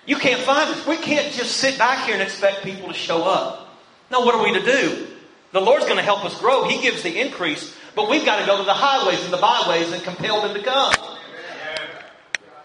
[0.06, 0.86] You can't find us.
[0.86, 3.68] We can't just sit back here and expect people to show up.
[4.10, 5.08] No, what are we to do?
[5.52, 6.68] The Lord's going to help us grow.
[6.68, 9.92] He gives the increase, but we've got to go to the highways and the byways
[9.92, 11.13] and compel them to come.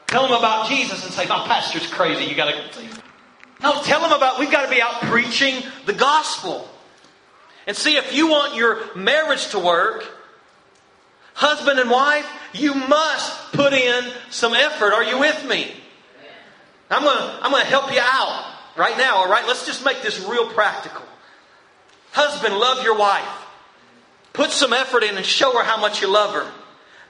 [0.10, 2.26] Tell them about Jesus and say, my pastor's crazy.
[2.26, 2.84] You got to.
[3.62, 6.68] No, tell them about, we've got to be out preaching the gospel.
[7.68, 10.04] And see, if you want your marriage to work,
[11.36, 14.94] husband and wife, you must put in some effort.
[14.94, 15.72] Are you with me?
[16.90, 19.46] I'm going to I'm going to help you out right now, all right?
[19.46, 21.06] Let's just make this real practical.
[22.14, 23.46] Husband, love your wife.
[24.34, 26.52] Put some effort in and show her how much you love her.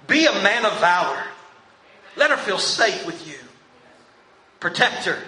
[0.08, 1.24] Be a man of valor.
[2.16, 3.38] Let her feel safe with you.
[4.60, 5.20] Protect her.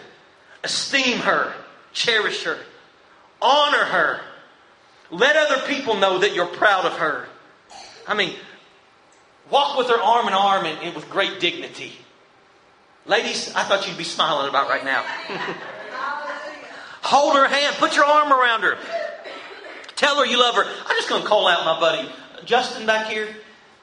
[0.63, 1.53] Esteem her.
[1.93, 2.57] Cherish her.
[3.41, 4.21] Honor her.
[5.09, 7.27] Let other people know that you're proud of her.
[8.07, 8.35] I mean,
[9.49, 11.93] walk with her arm in arm and, and with great dignity.
[13.05, 15.03] Ladies, I thought you'd be smiling about right now.
[17.01, 17.75] Hold her hand.
[17.77, 18.77] Put your arm around her.
[19.95, 20.63] Tell her you love her.
[20.63, 22.09] I'm just going to call out my buddy
[22.45, 23.27] Justin back here.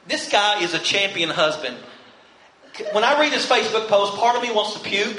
[0.06, 1.76] This guy is a champion husband.
[2.92, 5.16] When I read his Facebook post, part of me wants to puke.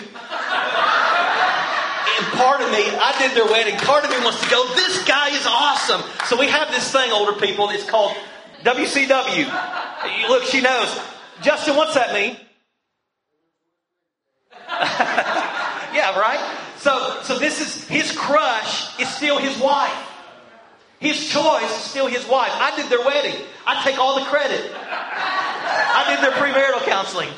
[2.20, 5.04] And part of me, I did their wedding, part of me wants to go, this
[5.06, 6.02] guy is awesome.
[6.26, 8.16] So we have this thing, older people, it's called
[8.64, 10.30] WCW.
[10.30, 11.00] Look, she knows.
[11.42, 12.38] Justin, what's that mean?
[14.70, 16.40] yeah, right?
[16.78, 20.08] So, so this is his crush is still his wife.
[21.00, 22.52] His choice is still his wife.
[22.54, 23.36] I did their wedding.
[23.66, 24.72] I take all the credit.
[24.76, 27.30] I did their premarital counseling.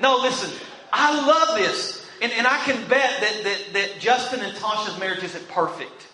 [0.00, 0.50] No, listen,
[0.92, 2.06] I love this.
[2.22, 6.06] And, and I can bet that, that, that Justin and Tasha's marriage isn't perfect.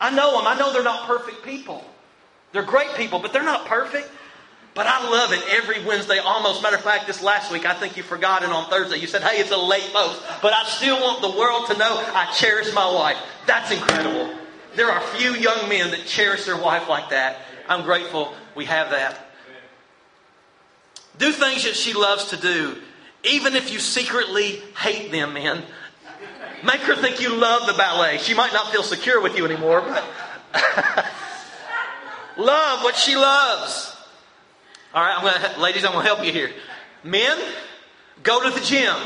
[0.00, 0.46] I know them.
[0.46, 1.84] I know they're not perfect people.
[2.52, 4.08] They're great people, but they're not perfect.
[4.74, 6.62] But I love it every Wednesday almost.
[6.62, 8.98] Matter of fact, this last week, I think you forgot it on Thursday.
[8.98, 10.22] You said, hey, it's a late post.
[10.40, 13.16] But I still want the world to know I cherish my wife.
[13.46, 14.32] That's incredible.
[14.76, 17.38] There are few young men that cherish their wife like that.
[17.68, 19.18] I'm grateful we have that.
[21.18, 22.76] Do things that she loves to do,
[23.24, 25.62] even if you secretly hate them, man,
[26.64, 28.18] Make her think you love the ballet.
[28.18, 30.04] She might not feel secure with you anymore, but
[32.36, 33.94] love what she loves.
[34.92, 36.50] All right, I'm gonna, ladies, I'm going to help you here.
[37.04, 37.38] Men,
[38.24, 38.96] go to the gym.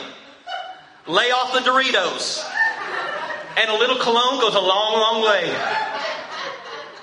[1.06, 2.48] Lay off the Doritos.
[3.58, 5.54] And a little cologne goes a long, long way.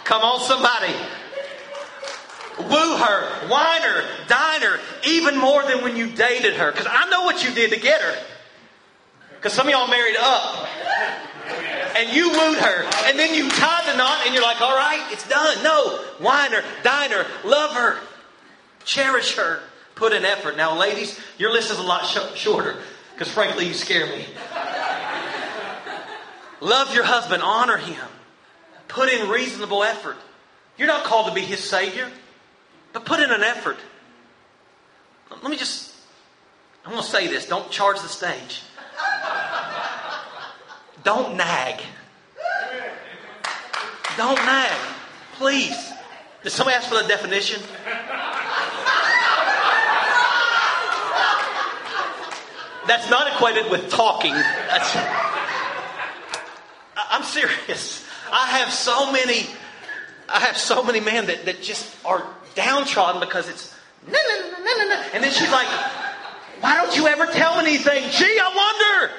[0.04, 0.95] Come on, somebody.
[2.60, 6.72] Woo her, wine her, dine her, even more than when you dated her.
[6.72, 8.15] Because I know what you did to get her.
[9.36, 10.67] Because some of y'all married up.
[11.95, 12.84] And you wooed her.
[13.06, 15.63] And then you tied the knot and you're like, all right, it's done.
[15.63, 16.04] No.
[16.19, 17.98] Wine her, dine her, love her,
[18.84, 19.62] cherish her,
[19.95, 20.58] put in effort.
[20.58, 22.76] Now, ladies, your list is a lot sh- shorter.
[23.13, 24.26] Because frankly, you scare me.
[26.62, 28.08] Love your husband, honor him,
[28.88, 30.17] put in reasonable effort.
[30.78, 32.10] You're not called to be his savior,
[32.93, 33.78] but put in an effort.
[35.32, 35.93] Let me just,
[36.86, 38.62] I'm going to say this don't charge the stage.
[41.04, 41.82] Don't nag.
[44.17, 44.78] Don't nag.
[45.34, 45.91] Please.
[46.43, 47.62] Did somebody ask for the definition?
[52.88, 54.34] That's not equated with talking.
[54.34, 54.95] That's,
[57.12, 58.06] I'm serious.
[58.32, 59.47] I have so many,
[60.28, 62.25] I have so many men that, that just are
[62.56, 63.74] downtrodden because it's
[64.08, 65.02] no, no, no, no, no.
[65.14, 65.68] And then she's like,
[66.62, 68.10] why don't you ever tell anything?
[68.12, 69.14] Gee, I wonder.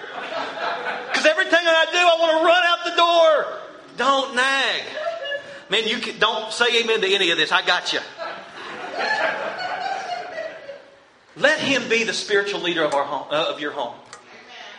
[1.08, 3.60] Because everything that I do, I want to run out the door.
[3.96, 4.82] Don't nag.
[5.70, 7.52] Man, you can, don't say amen to any of this.
[7.52, 8.00] I got you.
[11.36, 13.94] Let him be the spiritual leader of, our home, uh, of your home.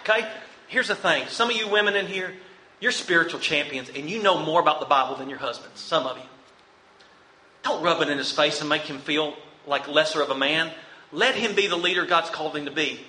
[0.01, 0.27] Okay?
[0.67, 1.27] Here's the thing.
[1.27, 2.33] Some of you women in here,
[2.79, 5.79] you're spiritual champions and you know more about the Bible than your husbands.
[5.79, 6.23] Some of you.
[7.63, 9.35] Don't rub it in his face and make him feel
[9.67, 10.71] like lesser of a man.
[11.11, 12.99] Let him be the leader God's called him to be.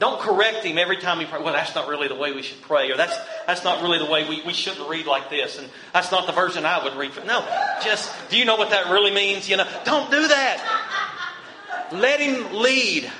[0.00, 1.44] Don't correct him every time he prays.
[1.44, 3.16] Well, that's not really the way we should pray, or that's
[3.46, 6.32] that's not really the way we, we shouldn't read like this, and that's not the
[6.32, 7.12] version I would read.
[7.26, 7.44] No,
[7.84, 9.46] just do you know what that really means?
[9.46, 11.88] You know, don't do that.
[11.92, 13.10] Let him lead.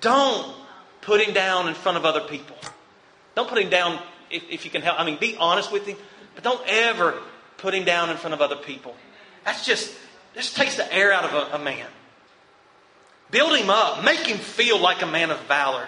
[0.00, 0.54] Don't
[1.02, 2.56] put him down in front of other people.
[3.34, 3.98] Don't put him down
[4.30, 4.98] if, if you can help.
[4.98, 5.98] I mean, be honest with him,
[6.34, 7.20] but don't ever
[7.58, 8.96] put him down in front of other people.
[9.44, 9.94] That's just,
[10.34, 11.86] just takes the air out of a, a man.
[13.30, 14.04] Build him up.
[14.04, 15.86] Make him feel like a man of valor.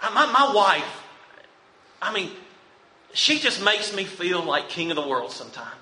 [0.00, 1.02] I, my, my wife,
[2.00, 2.30] I mean,
[3.12, 5.74] she just makes me feel like king of the world sometimes.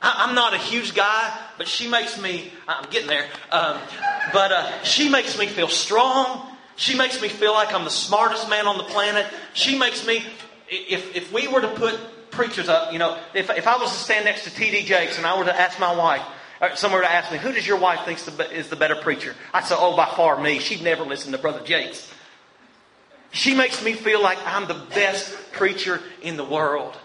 [0.00, 3.78] I'm not a huge guy, but she makes me, I'm getting there, um,
[4.32, 6.46] but uh, she makes me feel strong.
[6.76, 9.26] She makes me feel like I'm the smartest man on the planet.
[9.54, 10.24] She makes me,
[10.68, 11.98] if, if we were to put
[12.30, 14.84] preachers up, you know, if, if I was to stand next to T.D.
[14.84, 16.22] Jakes and I were to ask my wife,
[16.60, 18.18] uh, or someone were to ask me, who does your wife think
[18.52, 19.34] is the better preacher?
[19.52, 20.58] I'd say, oh, by far me.
[20.58, 22.12] She'd never listen to Brother Jakes.
[23.30, 26.96] She makes me feel like I'm the best preacher in the world.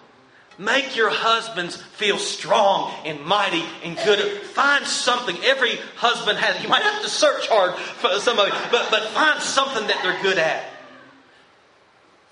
[0.57, 4.19] Make your husbands feel strong and mighty and good.
[4.41, 5.35] Find something.
[5.43, 9.03] Every husband has, you might have to search hard for some of it, but, but
[9.09, 10.72] find something that they're good at.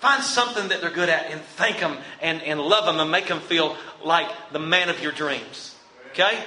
[0.01, 3.27] Find something that they're good at and thank them and, and love them and make
[3.27, 5.75] them feel like the man of your dreams.
[6.09, 6.43] Okay?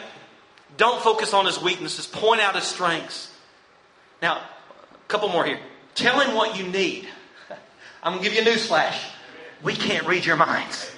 [0.77, 2.05] Don't focus on his weaknesses.
[2.05, 3.33] Point out his strengths.
[4.21, 5.61] Now, a couple more here.
[5.95, 7.07] Tell him what you need.
[8.03, 9.01] I'm going to give you a news flash.
[9.62, 10.90] We can't read your minds.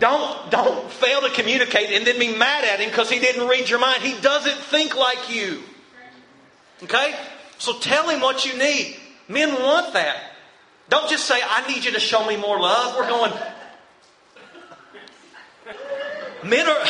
[0.00, 3.70] Don't, don't fail to communicate and then be mad at him because he didn't read
[3.70, 4.02] your mind.
[4.02, 5.62] He doesn't think like you.
[6.82, 7.14] Okay?
[7.56, 8.98] So tell him what you need.
[9.28, 10.29] Men want that.
[10.90, 12.96] Don't just say, I need you to show me more love.
[12.96, 13.32] We're going.
[16.44, 16.84] Men are.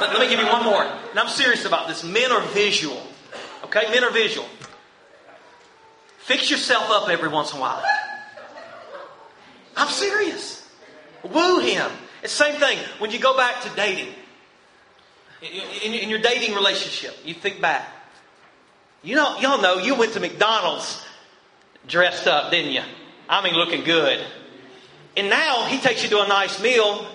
[0.00, 0.82] Let me give you one more.
[0.82, 2.02] And I'm serious about this.
[2.02, 3.00] Men are visual.
[3.64, 3.88] Okay?
[3.90, 4.46] Men are visual.
[6.18, 7.82] Fix yourself up every once in a while.
[9.76, 10.68] I'm serious.
[11.22, 11.90] Woo him.
[12.24, 14.12] It's same thing when you go back to dating.
[15.42, 17.86] In, in, your dating relationship, you think back.
[19.02, 21.04] You know, y'all know you went to McDonald's
[21.86, 22.82] dressed up, didn't you?
[23.28, 24.24] I mean, looking good.
[25.16, 27.06] And now he takes you to a nice meal,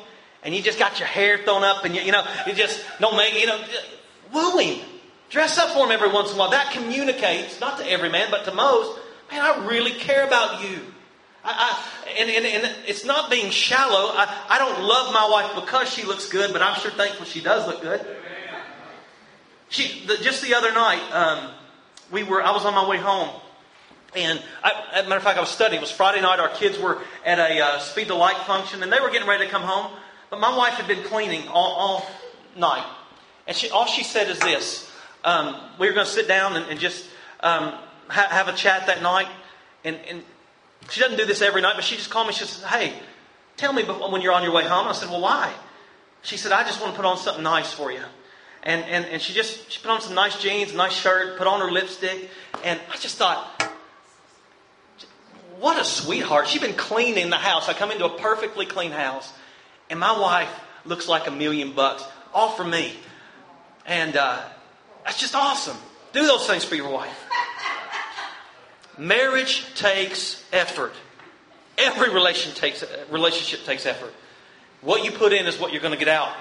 [0.44, 3.18] and you just got your hair thrown up, and you, you know, you just don't
[3.18, 3.60] make, you know,
[4.34, 4.86] woo him.
[5.30, 6.50] Dress up for him every once in a while.
[6.50, 9.00] That communicates, not to every man, but to most,
[9.32, 10.80] man, I really care about you.
[11.44, 11.52] I,
[12.06, 14.12] I, and, and, and, it's not being shallow.
[14.14, 17.42] I, I don't love my wife because she looks good, but I'm sure thankful she
[17.42, 18.06] does look good.
[19.70, 21.52] She, the, just the other night, um,
[22.12, 22.42] we were.
[22.42, 23.30] I was on my way home,
[24.16, 25.78] and I, as a matter of fact, I was studying.
[25.80, 26.40] It was Friday night.
[26.40, 29.46] Our kids were at a uh, Speed the Light function, and they were getting ready
[29.46, 29.92] to come home.
[30.30, 32.12] But my wife had been cleaning all, all
[32.58, 32.86] night,
[33.48, 34.92] and she, all she said is this:
[35.24, 37.06] um, We were going to sit down and, and just
[37.42, 37.74] um,
[38.08, 39.28] ha- have a chat that night,
[39.84, 40.24] and, and
[40.90, 42.34] she doesn't do this every night, but she just called me.
[42.34, 42.94] She says, Hey,
[43.58, 44.88] tell me when you're on your way home.
[44.88, 45.54] I said, Well, why?
[46.22, 48.02] She said, I just want to put on something nice for you.
[48.64, 51.62] And, and, and she just she put on some nice jeans, nice shirt, put on
[51.62, 52.30] her lipstick.
[52.64, 53.69] And I just thought,
[55.60, 56.48] what a sweetheart.
[56.48, 57.68] She's been cleaning the house.
[57.68, 59.32] I come into a perfectly clean house,
[59.90, 60.50] and my wife
[60.86, 62.94] looks like a million bucks, all for me.
[63.86, 64.42] And uh,
[65.06, 65.78] that's just awesome.
[66.14, 67.18] Do those things for your wife.
[68.98, 70.94] Marriage takes effort.
[71.78, 74.14] Every relation takes, relationship takes effort.
[74.82, 76.34] What you put in is what you're going to get out.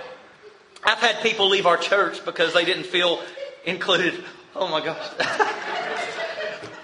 [0.85, 3.20] I've had people leave our church because they didn't feel
[3.64, 4.22] included.
[4.54, 5.07] Oh my gosh.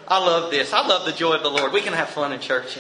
[0.07, 0.73] I love this.
[0.73, 1.73] I love the joy of the Lord.
[1.73, 2.79] We can have fun in church.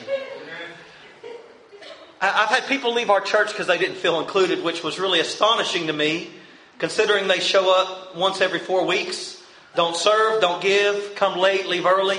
[2.20, 5.88] I've had people leave our church because they didn't feel included, which was really astonishing
[5.88, 6.30] to me,
[6.78, 9.42] considering they show up once every four weeks,
[9.74, 12.18] don't serve, don't give, come late, leave early.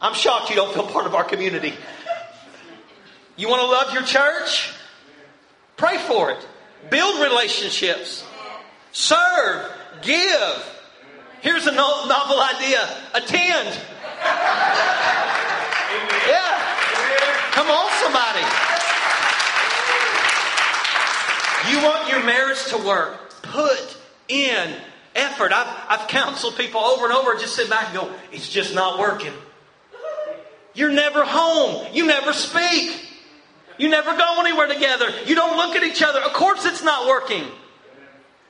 [0.00, 1.72] I'm shocked you don't feel part of our community.
[3.36, 4.72] You want to love your church?
[5.76, 6.46] Pray for it.
[6.90, 8.24] Build relationships.
[8.92, 9.72] Serve.
[10.02, 10.72] Give.
[11.40, 12.88] Here's a novel idea.
[13.14, 13.78] Attend.
[16.26, 16.54] Yeah.
[17.52, 18.44] Come on, somebody.
[21.70, 23.42] You want your marriage to work?
[23.42, 23.96] Put
[24.28, 24.74] in
[25.14, 25.52] effort.
[25.52, 28.98] I've, I've counseled people over and over, just sit back and go, it's just not
[28.98, 29.32] working.
[30.74, 31.86] You're never home.
[31.92, 33.02] You never speak.
[33.78, 35.08] You never go anywhere together.
[35.26, 36.20] You don't look at each other.
[36.20, 37.44] Of course, it's not working.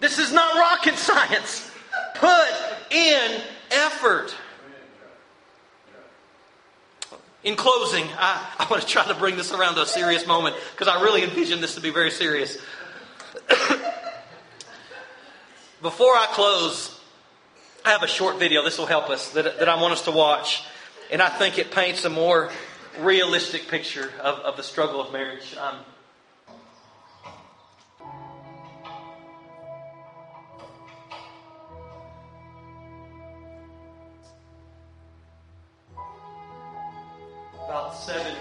[0.00, 1.70] This is not rocket science.
[2.16, 2.48] Put
[2.90, 4.34] in effort.
[7.46, 10.56] In closing, I, I want to try to bring this around to a serious moment
[10.72, 12.58] because I really envision this to be very serious.
[15.80, 17.00] Before I close,
[17.84, 18.64] I have a short video.
[18.64, 20.64] This will help us that, that I want us to watch.
[21.12, 22.50] And I think it paints a more
[22.98, 25.56] realistic picture of, of the struggle of marriage.
[25.56, 25.76] Um,
[37.66, 38.32] about seven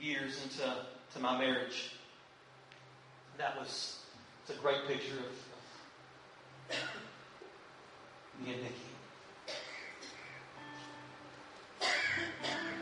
[0.00, 0.74] years into
[1.14, 1.90] to my marriage,
[3.38, 4.00] that was
[4.42, 6.76] it's a great picture of,
[8.44, 8.74] me and Nikki.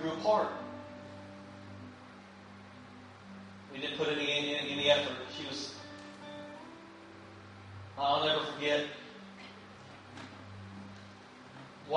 [0.01, 0.49] grew apart.
[3.73, 5.17] We didn't put any, any, any effort.
[5.37, 5.75] She was,
[7.99, 8.87] I'll never forget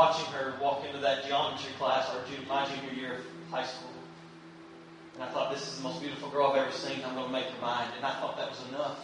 [0.01, 3.91] watching her walk into that geometry class, our my junior year of high school.
[5.13, 7.03] And I thought, this is the most beautiful girl I've ever seen.
[7.05, 7.87] I'm going to make her mine.
[7.97, 8.97] And I thought that was enough.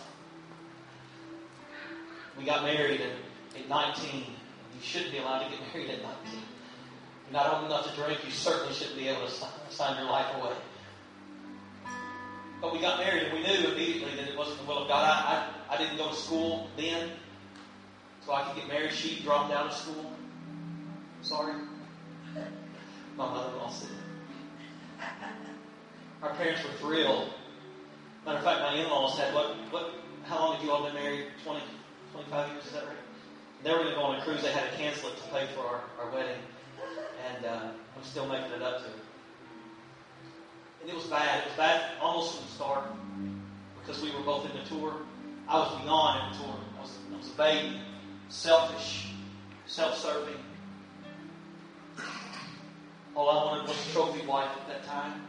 [2.36, 3.12] We got married at,
[3.60, 4.22] at 19.
[4.22, 4.26] You
[4.82, 6.42] shouldn't be allowed to get married at 19
[7.30, 9.34] you're not old enough to drink, you certainly shouldn't be able to
[9.70, 10.56] sign your life away.
[12.62, 15.04] but we got married and we knew immediately that it wasn't the will of God.
[15.04, 17.12] I, I, I didn't go to school then,
[18.26, 18.94] so I could get married.
[18.94, 20.12] She dropped out of school.
[21.28, 21.54] Sorry.
[23.18, 23.90] My mother-in-law said.
[26.24, 27.34] Our parents were thrilled.
[28.26, 29.92] Matter of fact, my in-laws had what, what,
[30.24, 31.26] how long have you all been married?
[31.44, 31.62] 20,
[32.14, 32.96] 25 years, is that right?
[33.62, 34.42] They were going to go on a cruise.
[34.42, 36.40] They had to cancel it to pay for our, our wedding.
[37.28, 39.00] And uh, I'm still making it up to them.
[40.82, 41.42] And it was bad.
[41.42, 42.84] It was bad almost from the start
[43.82, 44.94] because we were both in the tour.
[45.50, 46.56] I was beyond in the tour.
[46.78, 47.82] I was, I was a baby,
[48.30, 49.10] selfish,
[49.66, 50.47] self-serving.
[53.18, 55.24] All I wanted was a trophy wife at that time.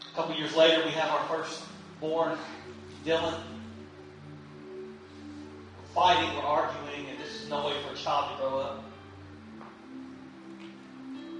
[0.00, 1.62] A couple years later, we have our first
[2.00, 2.38] born,
[3.04, 3.38] Dylan.
[4.72, 8.84] We're fighting, we're arguing, and this is no way for a child to grow up.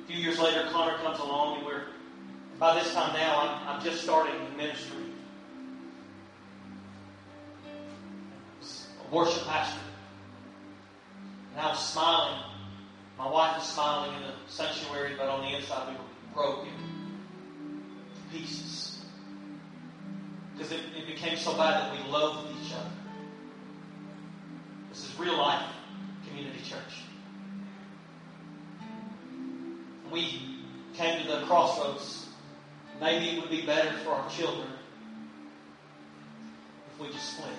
[0.05, 1.85] A few years later, Connor comes along, and we're
[2.59, 5.05] by this time now, I'm, I'm just starting in ministry.
[8.61, 9.81] A worship pastor.
[11.53, 12.43] And I was smiling.
[13.19, 16.03] My wife was smiling in the sanctuary, but on the inside we were
[16.35, 19.05] broken to pieces.
[20.53, 22.91] Because it, it became so bad that we loathed each other.
[24.91, 25.67] This is real life
[26.29, 27.03] community church.
[30.11, 30.63] We
[30.95, 32.27] came to the crossroads.
[33.01, 34.69] Maybe it would be better for our children
[36.93, 37.53] if we just split.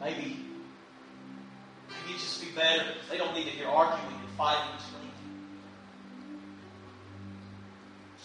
[0.00, 0.51] Maybe,
[2.08, 2.84] it'd just be better.
[3.10, 5.10] They don't need to hear arguing and fighting between.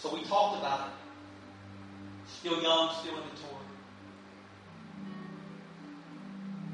[0.00, 0.94] So we talked about it.
[2.28, 3.58] Still young, still in the tour.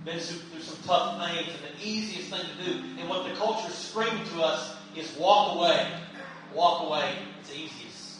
[0.04, 3.68] Been through some tough things, and the easiest thing to do, and what the culture
[3.68, 5.90] is screaming to us is walk away.
[6.52, 7.14] Walk away.
[7.40, 8.18] It's easiest.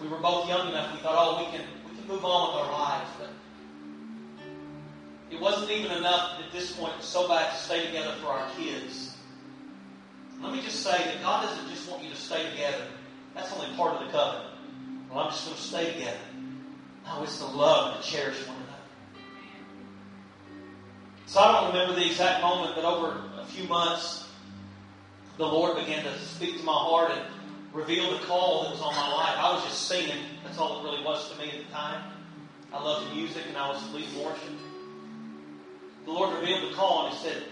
[0.00, 0.94] We were both young enough.
[0.94, 3.30] We thought, oh, we can we can move on with our lives, but
[5.30, 6.92] it wasn't even enough at this point.
[7.00, 9.14] So bad to stay together for our kids.
[10.42, 12.86] Let me just say that God doesn't just want you to stay together.
[13.34, 14.54] That's only part of the covenant.
[15.10, 16.18] Well, I'm just going to stay together.
[17.04, 18.70] No, it's to love and to cherish one another.
[21.26, 24.28] So I don't remember the exact moment, but over a few months,
[25.36, 27.22] the Lord began to speak to my heart and
[27.72, 29.36] reveal the call that was on my life.
[29.36, 30.24] I was just singing.
[30.44, 32.12] That's all it really was to me at the time.
[32.72, 34.50] I loved music and I was leading worship.
[36.04, 37.42] The Lord revealed the call and He said,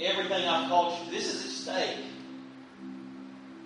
[0.00, 2.04] Everything I've called you, this is at stake.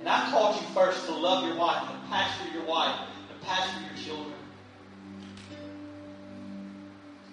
[0.01, 2.99] And I called you first to love your wife and pastor your wife
[3.31, 4.35] and pastor your children.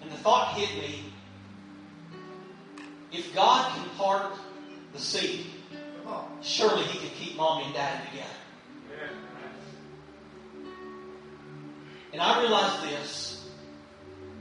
[0.02, 1.04] And the thought hit me
[3.12, 4.32] if God can part
[4.92, 5.46] the sea,
[6.42, 8.30] surely He can keep mommy and daddy together.
[12.12, 13.35] And I realized this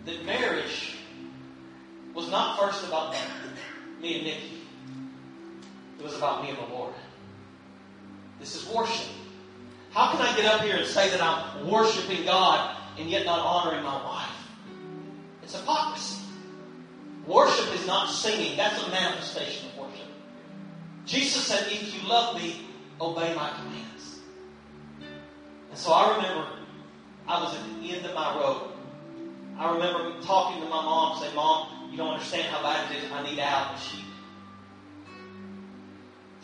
[0.06, 0.96] that marriage
[2.14, 3.16] was not first about
[4.02, 4.62] me and Nikki,
[6.00, 6.94] it was about me and the Lord.
[8.40, 9.08] This is worship.
[9.92, 13.40] How can I get up here and say that I'm worshiping God and yet not
[13.40, 14.30] honoring my wife?
[15.42, 16.22] It's hypocrisy.
[17.26, 18.58] Worship is not singing.
[18.58, 20.08] That's a manifestation of worship.
[21.06, 22.68] Jesus said, if you love me,
[23.00, 24.20] obey my commands.
[25.70, 26.48] And so I remember
[27.28, 28.75] I was at the end of my rope.
[29.58, 33.12] I remember talking to my mom, saying, Mom, you don't understand how bad it is.
[33.12, 33.72] I need out.
[33.72, 34.06] And she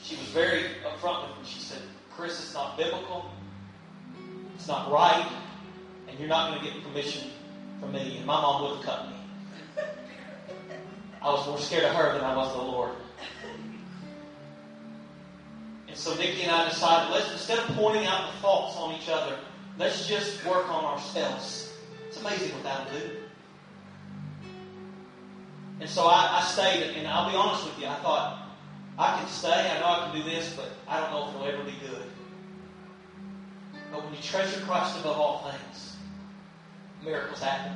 [0.01, 1.45] she was very upfront with me.
[1.45, 3.29] She said, Chris, it's not biblical.
[4.55, 5.29] It's not right.
[6.07, 7.29] And you're not going to get permission
[7.79, 8.17] from me.
[8.17, 9.15] And my mom would have cut me.
[11.21, 12.91] I was more scared of her than I was the Lord.
[15.87, 19.09] And so Nikki and I decided, let's instead of pointing out the faults on each
[19.09, 19.37] other,
[19.77, 21.70] let's just work on ourselves.
[22.21, 23.17] Amazing what that'll do.
[25.79, 28.47] And so I, I stayed, and I'll be honest with you, I thought,
[28.99, 31.47] I can stay, I know I can do this, but I don't know if it'll
[31.47, 32.03] ever be good.
[33.91, 35.95] But when you treasure Christ above all things,
[37.03, 37.73] miracles happen.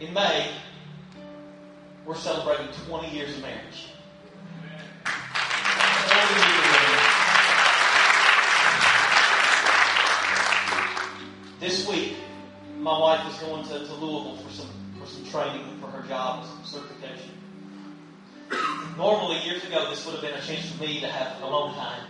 [0.00, 0.50] In May,
[2.04, 3.86] we're celebrating 20 years of marriage.
[5.04, 7.00] 20 years.
[11.60, 12.16] This week,
[12.80, 16.44] my wife is going to, to Louisville for some for some training for her job,
[16.44, 17.32] some certification.
[18.96, 22.02] Normally, years ago, this would have been a chance for me to have alone time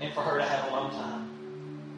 [0.00, 1.30] and for her to have alone time.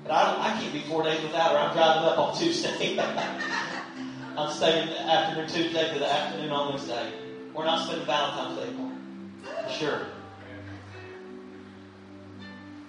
[0.03, 1.59] But I, I can't be four days without her.
[1.59, 2.99] I'm driving up on Tuesday.
[4.37, 7.13] I'm staying the afternoon Tuesday to the afternoon on Wednesday.
[7.55, 8.93] We're not spending Valentine's Day anymore.
[9.65, 10.07] For sure.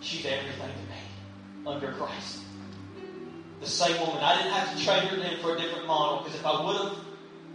[0.01, 2.44] she's everything to me under Christ.
[3.65, 4.21] The same woman.
[4.21, 6.75] I didn't have to trade her in for a different model because if I would
[6.75, 6.97] have,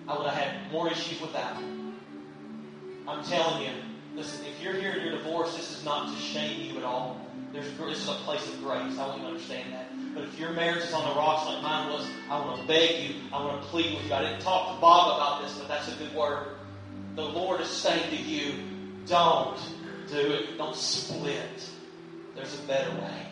[0.08, 1.56] I would have had more issues with that.
[3.06, 3.70] I'm telling you,
[4.16, 7.24] listen, if you're here and you're divorced, this is not to shame you at all.
[7.52, 8.98] There's, this is a place of grace.
[8.98, 9.86] I want you to understand that.
[10.12, 13.04] But if your marriage is on the rocks like mine was, I want to beg
[13.04, 13.14] you.
[13.32, 14.12] I want to plead with you.
[14.12, 16.56] I didn't talk to Bob about this, but that's a good word.
[17.14, 18.54] The Lord is saying to you,
[19.06, 19.60] don't
[20.08, 20.58] do it.
[20.58, 21.70] Don't split.
[22.34, 23.29] There's a better way.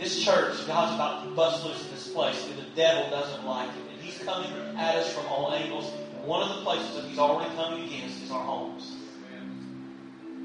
[0.00, 3.68] This church, God's about to bust loose in this place, and the devil doesn't like
[3.68, 3.92] it.
[3.92, 5.92] And he's coming at us from all angles.
[6.16, 8.96] And one of the places that he's already coming against is our homes.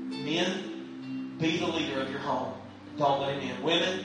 [0.10, 2.54] Men, be the leader of your home.
[2.98, 3.64] Don't let him in.
[3.64, 4.04] Women,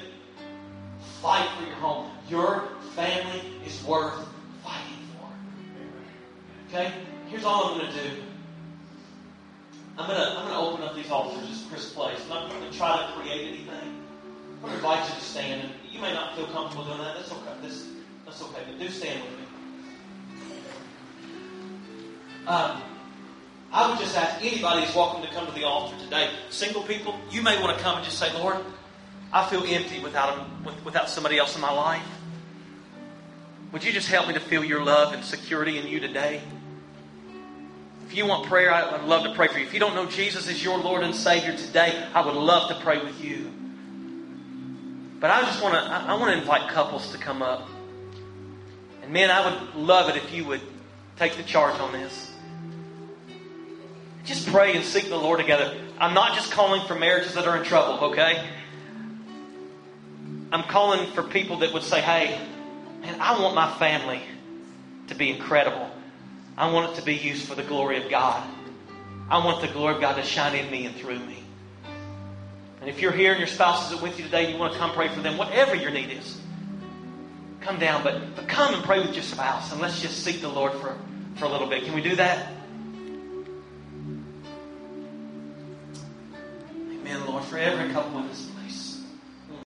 [1.21, 2.13] fight for your home.
[2.29, 4.25] Your family is worth
[4.63, 5.27] fighting for.
[6.69, 6.93] Okay?
[7.27, 8.23] Here's all I'm going to do.
[9.99, 12.21] I'm going to I'm going to open up these altars as Chris plays.
[12.23, 14.01] I'm not going to try to create anything.
[14.63, 15.63] I'm invite you to stand.
[15.63, 17.17] And you may not feel comfortable doing that.
[17.17, 17.53] That's okay.
[17.63, 17.87] This,
[18.25, 18.63] that's okay.
[18.67, 19.45] But do stand with me.
[22.47, 22.83] Um,
[23.73, 26.31] I would just ask anybody who's welcome to come to the altar today.
[26.51, 28.57] Single people, you may want to come and just say, Lord,
[29.33, 30.47] I feel empty without,
[30.85, 32.03] without somebody else in my life.
[33.73, 36.43] Would you just help me to feel your love and security in you today?
[38.09, 39.65] If you want prayer, I'd love to pray for you.
[39.65, 42.75] If you don't know Jesus as your Lord and Savior today, I would love to
[42.81, 43.53] pray with you.
[45.21, 47.69] But I just want to I want to invite couples to come up.
[49.03, 50.63] And man, I would love it if you would
[51.19, 52.33] take the charge on this.
[54.25, 55.77] Just pray and seek the Lord together.
[55.99, 58.49] I'm not just calling for marriages that are in trouble, okay?
[60.53, 62.41] I'm calling for people that would say, hey,
[63.01, 64.23] man, I want my family
[65.09, 65.91] to be incredible.
[66.57, 68.49] I want it to be used for the glory of God.
[69.29, 71.40] I want the glory of God to shine in me and through me.
[72.81, 74.93] And if you're here and your spouse isn't with you today, you want to come
[74.93, 76.41] pray for them, whatever your need is,
[77.61, 78.03] come down.
[78.03, 80.97] But, but come and pray with your spouse, and let's just seek the Lord for,
[81.37, 81.85] for a little bit.
[81.85, 82.53] Can we do that?
[86.75, 88.50] Amen, Lord, for every couple this place.